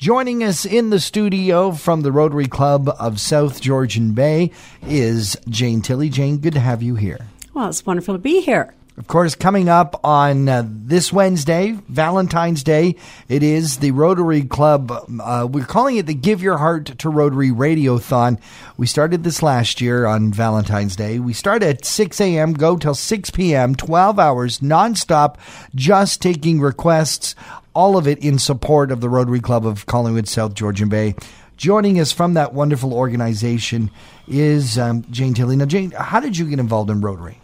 [0.00, 4.50] Joining us in the studio from the Rotary Club of South Georgian Bay
[4.86, 6.08] is Jane Tilley.
[6.08, 7.26] Jane, good to have you here.
[7.52, 8.72] Well, it's wonderful to be here.
[8.96, 12.96] Of course, coming up on uh, this Wednesday, Valentine's Day,
[13.28, 14.90] it is the Rotary Club.
[15.22, 18.38] Uh, we're calling it the Give Your Heart to Rotary Radiothon.
[18.76, 21.18] We started this last year on Valentine's Day.
[21.18, 25.36] We start at 6 a.m., go till 6 p.m., 12 hours nonstop,
[25.74, 27.34] just taking requests
[27.74, 31.14] all of it in support of the Rotary Club of Collingwood, South Georgian Bay.
[31.56, 33.90] Joining us from that wonderful organization
[34.26, 35.56] is um, Jane Tilley.
[35.56, 37.38] Now, Jane, how did you get involved in Rotary?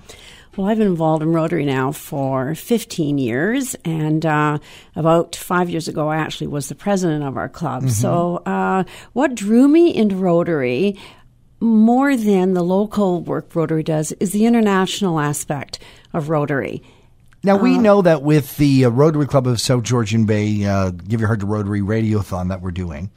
[0.57, 4.59] Well, I've been involved in Rotary now for 15 years, and uh,
[4.95, 7.83] about five years ago, I actually was the president of our club.
[7.83, 7.91] Mm-hmm.
[7.91, 10.99] So, uh, what drew me into Rotary
[11.61, 15.79] more than the local work Rotary does is the international aspect
[16.15, 16.83] of Rotary.
[17.47, 20.91] Now we uh, know that with the uh, Rotary Club of South Georgian Bay, uh,
[20.91, 23.09] Give Your Heart to Rotary Radiothon that we're doing,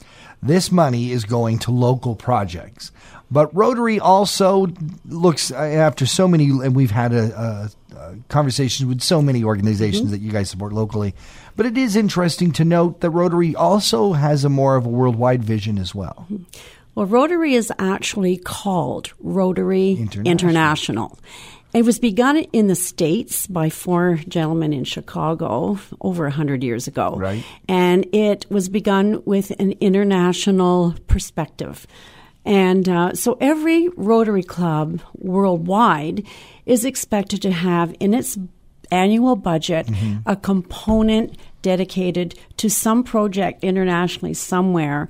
[0.44, 2.92] this money is going to local projects.
[3.32, 4.68] But Rotary also
[5.06, 9.44] looks uh, after so many, and we've had a, a, a conversations with so many
[9.44, 10.12] organizations mm-hmm.
[10.12, 11.16] that you guys support locally.
[11.56, 15.44] But it is interesting to note that Rotary also has a more of a worldwide
[15.44, 16.28] vision as well.
[16.32, 16.44] Mm-hmm.
[16.94, 20.32] Well, Rotary is actually called Rotary International.
[20.32, 21.20] International.
[21.72, 27.16] It was begun in the States by four gentlemen in Chicago over 100 years ago.
[27.16, 27.44] Right.
[27.68, 31.86] And it was begun with an international perspective.
[32.44, 36.26] And uh, so every Rotary Club worldwide
[36.66, 38.38] is expected to have in its
[38.92, 40.18] annual budget mm-hmm.
[40.26, 45.08] a component dedicated to some project internationally somewhere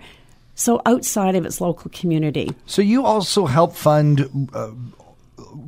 [0.55, 2.49] so outside of its local community.
[2.65, 4.71] So you also help fund uh,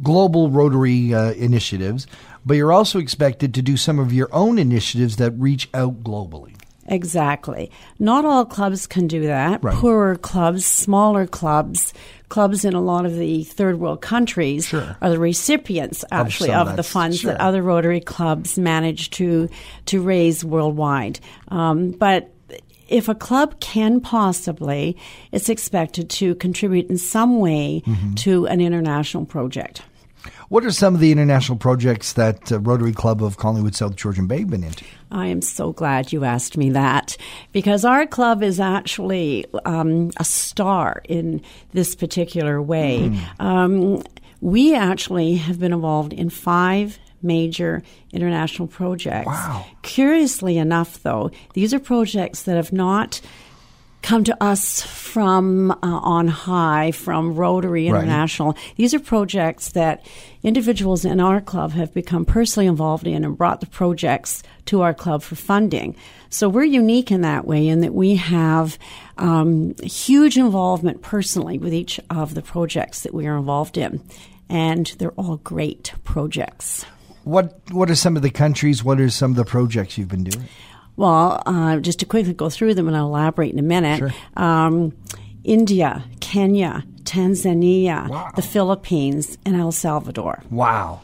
[0.01, 2.07] global Rotary uh, initiatives,
[2.45, 6.55] but you're also expected to do some of your own initiatives that reach out globally.
[6.87, 7.71] Exactly.
[7.99, 9.63] Not all clubs can do that.
[9.63, 9.75] Right.
[9.75, 11.93] Poorer clubs, smaller clubs,
[12.29, 14.97] clubs in a lot of the third world countries sure.
[15.01, 17.31] are the recipients actually of, of the funds sure.
[17.31, 19.49] that other Rotary clubs manage to
[19.85, 21.19] to raise worldwide.
[21.49, 22.30] Um, but
[22.91, 24.97] if a club can possibly,
[25.31, 28.13] it's expected to contribute in some way mm-hmm.
[28.15, 29.81] to an international project.
[30.49, 34.27] What are some of the international projects that uh, Rotary Club of Collingwood South Georgian
[34.27, 34.83] Bay been into?
[35.09, 37.15] I am so glad you asked me that
[37.53, 41.41] because our club is actually um, a star in
[41.71, 43.09] this particular way.
[43.09, 43.39] Mm.
[43.39, 44.03] Um,
[44.41, 49.27] we actually have been involved in five major international projects.
[49.27, 49.65] Wow.
[49.81, 53.21] Curiously enough, though, these are projects that have not
[54.01, 58.53] come to us from uh, on high, from Rotary International.
[58.53, 58.73] Right.
[58.75, 60.05] These are projects that
[60.43, 64.93] individuals in our club have become personally involved in and brought the projects to our
[64.93, 65.95] club for funding.
[66.29, 68.79] So we're unique in that way, in that we have
[69.17, 74.01] um, huge involvement personally with each of the projects that we are involved in.
[74.49, 76.85] And they're all great projects.
[77.23, 78.83] What What are some of the countries?
[78.83, 80.47] What are some of the projects you've been doing?
[80.97, 83.99] Well, uh, just to quickly go through them, and I'll elaborate in a minute.
[83.99, 84.11] Sure.
[84.35, 84.93] Um,
[85.43, 88.31] India, Kenya, Tanzania, wow.
[88.35, 90.43] the Philippines, and El Salvador.
[90.49, 91.01] Wow.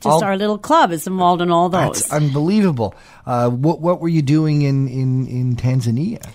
[0.00, 2.00] Just all, our little club is involved in all those.
[2.00, 2.94] That's unbelievable.
[3.24, 6.26] Uh, what, what were you doing in, in, in Tanzania?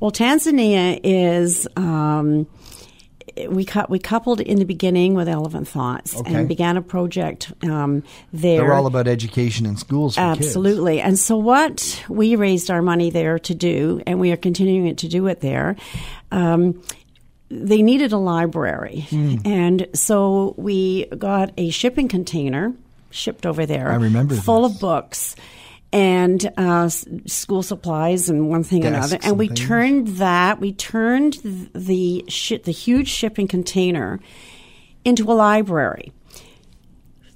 [0.00, 2.46] Well, Tanzania is um,
[3.48, 6.34] we cu- we coupled in the beginning with Elephant Thoughts okay.
[6.34, 8.02] and began a project um,
[8.32, 8.60] there.
[8.60, 10.16] They're all about education in schools.
[10.16, 10.96] Absolutely.
[10.96, 11.06] Kids.
[11.06, 15.08] And so, what we raised our money there to do, and we are continuing to
[15.08, 15.76] do it there.
[16.30, 16.82] Um,
[17.50, 19.46] they needed a library, mm.
[19.46, 22.72] and so we got a shipping container
[23.10, 23.90] shipped over there.
[23.90, 24.76] I remember full this.
[24.76, 25.36] of books
[25.94, 29.18] and uh, school supplies and one thing Desks another.
[29.22, 29.60] And we things.
[29.60, 31.34] turned that, we turned
[31.72, 34.18] the sh- the huge shipping container
[35.04, 36.12] into a library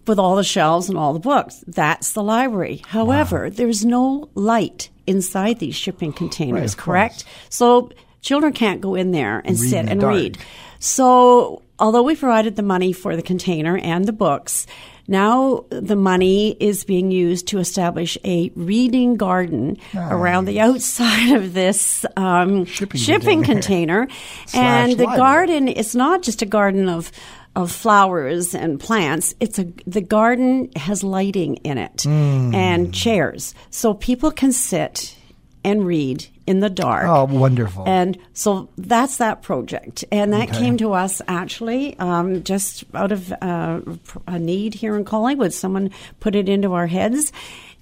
[0.08, 1.62] with all the shelves and all the books.
[1.68, 2.82] That's the library.
[2.88, 3.50] However, wow.
[3.50, 7.24] there's no light inside these shipping containers, right, correct?
[7.50, 7.92] So
[8.22, 10.14] children can't go in there and read sit and dark.
[10.14, 10.38] read.
[10.80, 14.66] So although we provided the money for the container and the books,
[15.06, 20.12] now the money is being used to establish a reading garden nice.
[20.12, 24.06] around the outside of this um, shipping, shipping, container.
[24.52, 25.16] and the library.
[25.16, 27.10] garden is not just a garden of
[27.56, 29.34] of flowers and plants.
[29.40, 32.54] It's a the garden has lighting in it mm.
[32.54, 35.16] and chairs, so people can sit
[35.64, 37.04] and read in the dark.
[37.06, 37.84] Oh, wonderful.
[37.86, 40.02] And so that's that project.
[40.10, 40.58] And that Okay.
[40.58, 43.80] came to us actually um, just out of uh,
[44.26, 45.52] a need here in Collingwood.
[45.52, 45.90] Someone
[46.20, 47.32] put it into our heads.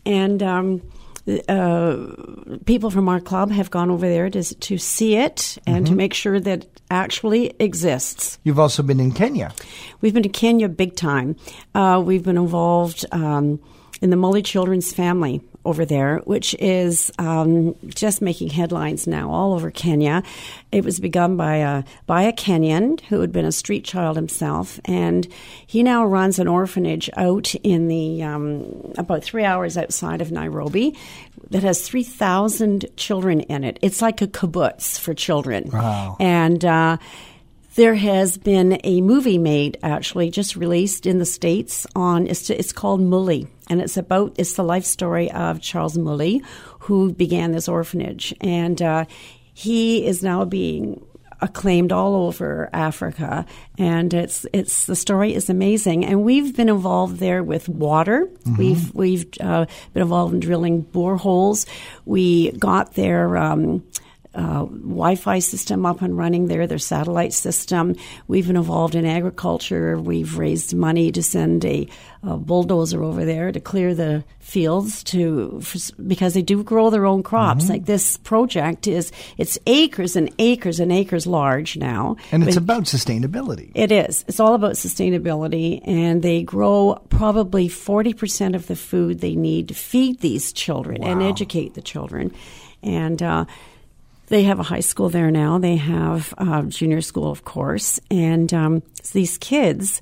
[0.04, 0.82] And um,
[1.48, 1.96] uh,
[2.64, 5.92] people from our club have gone over there to, to see it and mm-hmm.
[5.92, 8.38] to make sure that it actually exists.
[8.42, 9.52] You've also been in Kenya.
[10.00, 11.36] We've been to Kenya big time.
[11.72, 13.60] Uh, we've been involved um,
[14.00, 19.52] in the Mully Children's Family over there, which is um, just making headlines now all
[19.54, 20.22] over Kenya.
[20.72, 24.80] It was begun by a by a Kenyan who had been a street child himself,
[24.84, 25.26] and
[25.66, 30.96] he now runs an orphanage out in the um, about three hours outside of Nairobi
[31.50, 33.78] that has three thousand children in it.
[33.82, 36.16] It's like a kibbutz for children, wow.
[36.20, 36.64] and.
[36.64, 36.96] Uh,
[37.76, 42.72] there has been a movie made, actually, just released in the States on, it's, it's
[42.72, 43.48] called Mully.
[43.68, 46.44] And it's about, it's the life story of Charles Mully,
[46.80, 48.34] who began this orphanage.
[48.40, 49.04] And uh,
[49.52, 51.04] he is now being
[51.40, 53.44] acclaimed all over Africa,
[53.78, 56.04] and it's it's the story is amazing.
[56.04, 58.26] And we've been involved there with water.
[58.26, 58.56] Mm-hmm.
[58.56, 61.66] We've we've uh, been involved in drilling boreholes.
[62.04, 63.36] We got there.
[63.36, 63.84] Um,
[64.36, 67.96] uh, Wi-Fi system up and running there, their satellite system.
[68.28, 69.98] We've been involved in agriculture.
[69.98, 71.88] We've raised money to send a,
[72.22, 77.06] a bulldozer over there to clear the fields to for, because they do grow their
[77.06, 77.64] own crops.
[77.64, 77.72] Mm-hmm.
[77.72, 82.84] Like this project is, it's acres and acres and acres large now, and it's about
[82.84, 83.72] sustainability.
[83.74, 84.24] It is.
[84.28, 89.68] It's all about sustainability, and they grow probably forty percent of the food they need
[89.68, 91.08] to feed these children wow.
[91.08, 92.32] and educate the children,
[92.82, 93.22] and.
[93.22, 93.46] Uh,
[94.26, 95.58] they have a high school there now.
[95.58, 98.00] They have a junior school, of course.
[98.10, 98.82] And um,
[99.12, 100.00] these kids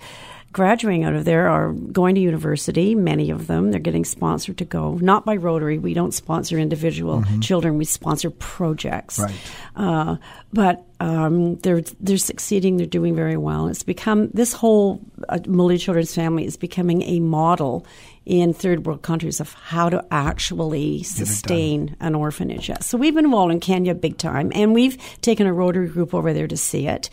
[0.55, 3.73] graduating out of there are going to university, many of them.
[3.73, 5.79] They're getting sponsored to go, not by Rotary.
[5.79, 7.41] We don't sponsor individual mm-hmm.
[7.41, 9.19] children, we sponsor projects.
[9.19, 9.35] Right.
[9.75, 10.17] Uh,
[10.53, 13.67] but um, they're, they're succeeding, they're doing very well.
[13.67, 17.85] It's become, this whole uh, Mully Children's Family is becoming a model
[18.25, 22.71] in third world countries of how to actually sustain an orphanage.
[22.81, 26.33] So we've been involved in Kenya big time, and we've taken a Rotary group over
[26.33, 27.11] there to see it.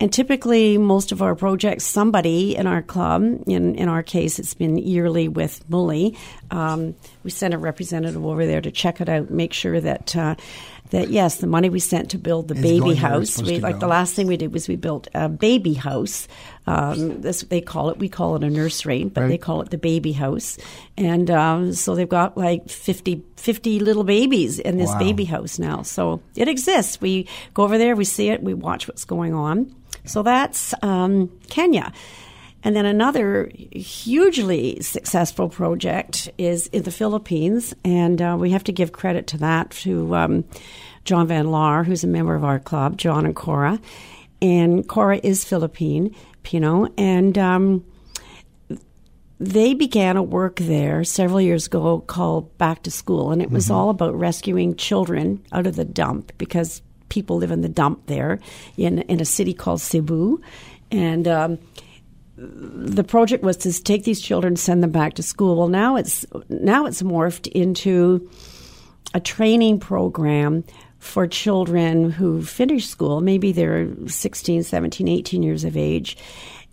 [0.00, 4.54] And typically, most of our projects, somebody in our club, in, in our case, it's
[4.54, 6.16] been yearly with Mully,
[6.50, 10.16] um, we send a representative over there to check it out, make sure that.
[10.16, 10.34] Uh,
[10.90, 13.40] that yes, the money we sent to build the baby house.
[13.40, 13.80] We, like go.
[13.80, 16.26] the last thing we did was we built a baby house.
[16.66, 17.98] Um, this they call it.
[17.98, 19.28] We call it a nursery, but right.
[19.28, 20.58] they call it the baby house.
[20.98, 24.98] And um, so they've got like 50, 50 little babies in this wow.
[24.98, 25.82] baby house now.
[25.82, 27.00] So it exists.
[27.00, 29.72] We go over there, we see it, we watch what's going on.
[30.04, 31.92] So that's um, Kenya.
[32.62, 38.72] And then another hugely successful project is in the Philippines, and uh, we have to
[38.72, 40.44] give credit to that to um,
[41.04, 43.80] John Van Laar, who's a member of our club, John and Cora.
[44.42, 47.84] And Cora is Philippine, Pino, and um,
[49.38, 53.64] they began a work there several years ago called Back to School, and it was
[53.64, 53.74] mm-hmm.
[53.74, 58.40] all about rescuing children out of the dump because people live in the dump there
[58.78, 60.40] in, in a city called Cebu.
[60.90, 61.58] And um,
[62.36, 65.56] the project was to take these children, send them back to school.
[65.56, 68.30] Well, now it's now it's morphed into
[69.12, 70.64] a training program
[70.98, 73.20] for children who finish school.
[73.20, 76.16] Maybe they're 16, 17, 18 years of age,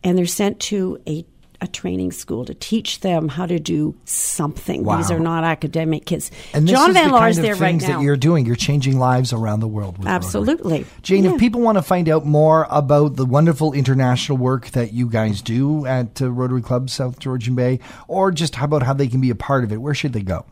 [0.04, 1.26] and they're sent to a
[1.60, 4.84] a training school to teach them how to do something.
[4.84, 4.98] Wow.
[4.98, 6.30] These are not academic kids.
[6.54, 7.98] And John Van Laar is there right now.
[7.98, 9.98] That you're doing, you're changing lives around the world.
[10.06, 11.02] Absolutely, Rotary.
[11.02, 11.24] Jane.
[11.24, 11.34] Yeah.
[11.34, 15.42] If people want to find out more about the wonderful international work that you guys
[15.42, 19.22] do at uh, Rotary Club South Georgian Bay, or just how about how they can
[19.22, 20.46] be a part of it, where should they go?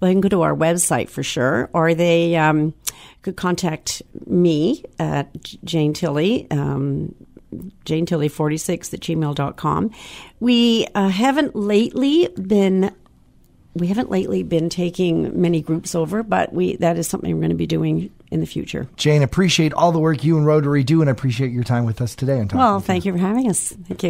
[0.00, 2.74] Well, they can go to our website for sure, or they um,
[3.22, 5.30] could contact me at
[5.62, 6.50] Jane Tilley.
[6.50, 7.14] Um,
[7.84, 9.90] Jane Tilley 46 at gmail.com.
[10.38, 12.94] We uh, haven't lately been
[13.74, 17.50] we haven't lately been taking many groups over, but we that is something we're going
[17.50, 18.88] to be doing in the future.
[18.96, 22.14] Jane, appreciate all the work you and Rotary do, and appreciate your time with us
[22.14, 22.44] today.
[22.52, 23.12] well, thank you.
[23.12, 23.68] you for having us.
[23.68, 24.08] Thank you.